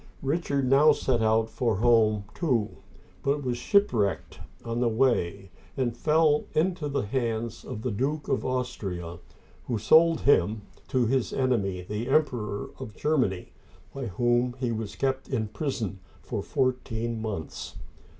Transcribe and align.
Richard 0.23 0.65
now 0.67 0.93
set 0.93 1.21
out 1.21 1.47
for 1.47 1.75
home, 1.75 2.23
too, 2.33 2.77
but 3.21 3.43
was 3.43 3.55
shipwrecked 3.55 4.39
on 4.65 4.79
the 4.79 4.89
way, 4.89 5.51
and 5.77 5.95
fell 5.95 6.45
into 6.53 6.89
the 6.89 7.03
hands 7.03 7.63
of 7.63 7.83
the 7.83 7.91
Duke 7.91 8.27
of 8.27 8.43
Austria, 8.43 9.19
who 9.65 9.77
sold 9.77 10.21
him 10.21 10.63
to 10.87 11.05
his 11.05 11.31
enemy, 11.31 11.83
the 11.87 12.09
Emperor 12.09 12.71
of 12.79 12.95
Germany, 12.95 13.53
by 13.93 14.07
whom 14.07 14.53
he 14.57 14.71
was 14.71 14.95
kept 14.95 15.29
in 15.29 15.49
prison 15.49 15.99
for 16.23 16.41
fourteen 16.41 17.21
months. 17.21 17.75